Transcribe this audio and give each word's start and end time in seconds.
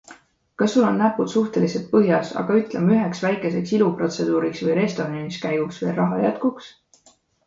Kas 0.59 0.71
sul 0.75 0.85
on 0.91 0.95
näpud 0.99 1.27
suhteliselt 1.33 1.83
põhjas, 1.91 2.31
aga 2.43 2.55
ütleme, 2.61 2.95
üheks 3.01 3.21
väikeseks 3.25 3.73
iluprotseduuriks 3.79 4.63
või 4.69 4.79
restoraniskäiguks 4.79 5.83
veel 5.83 5.95
raha 6.01 6.19
jätkuks? 6.23 6.71